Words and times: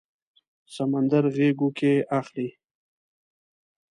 سمندر 0.75 1.23
غیږو 1.35 1.69
کې 1.77 1.93
اخلي 2.19 2.49